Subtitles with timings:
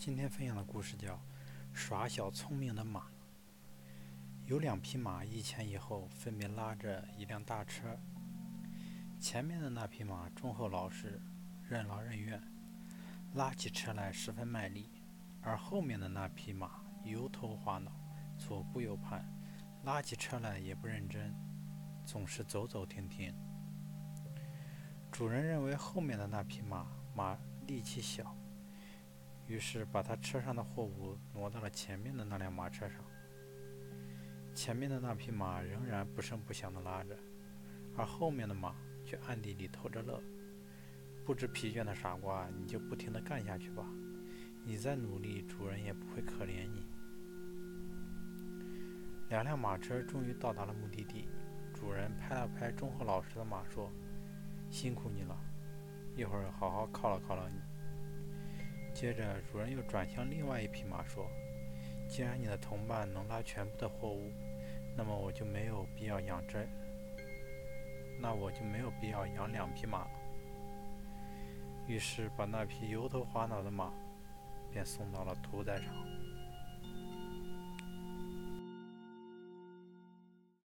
[0.00, 1.12] 今天分享的故事叫
[1.74, 3.00] 《耍小聪明的马》。
[4.46, 8.00] 有两匹马一前一后，分别拉着一辆大车。
[9.20, 11.20] 前面的那匹马忠厚老实，
[11.68, 12.42] 任劳任怨，
[13.34, 14.88] 拉起车来十分卖力；
[15.42, 17.92] 而后面的那匹马油头滑脑，
[18.38, 19.22] 左顾右盼，
[19.84, 21.30] 拉起车来也不认真，
[22.06, 23.34] 总是走走停停。
[25.12, 27.36] 主人认为后面的那匹马马
[27.66, 28.34] 力气小。
[29.50, 33.04] 于是把他车上的货物挪到了前面的那辆马车上。
[34.54, 37.18] 前面的那匹马仍然不声不响地拉着，
[37.96, 40.22] 而后面的马却暗地里偷着乐。
[41.26, 43.84] 不知疲倦的傻瓜，你就不停地干下去吧。
[44.64, 46.86] 你再努力，主人也不会可怜你。
[49.30, 51.28] 两辆马车终于到达了目的地。
[51.74, 53.90] 主人拍了拍忠厚老实的马，说
[54.70, 55.36] ：“辛苦你了，
[56.14, 57.58] 一会儿好好犒劳犒劳你。”
[59.00, 61.26] 接着，主人又转向另外一匹马说
[62.06, 64.30] ：“既然你的同伴能拉全部的货物，
[64.94, 66.68] 那么我就没有必要养这，
[68.20, 70.06] 那我就没有必要养两匹马。”
[71.88, 73.90] 于是，把那匹油头滑脑的马
[74.70, 76.19] 便送到了屠宰场。